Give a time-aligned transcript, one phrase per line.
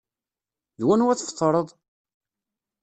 [0.79, 1.67] D wanwa tefḍreḍ?